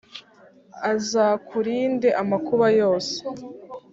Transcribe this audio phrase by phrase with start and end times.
[0.91, 3.15] azakurinde amakuba yose.